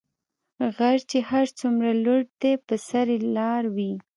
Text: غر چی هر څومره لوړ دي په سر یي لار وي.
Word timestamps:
غر 0.75 0.97
چی 1.09 1.19
هر 1.29 1.45
څومره 1.59 1.89
لوړ 2.03 2.21
دي 2.41 2.53
په 2.67 2.75
سر 2.87 3.05
یي 3.13 3.19
لار 3.37 3.63
وي. 3.75 3.93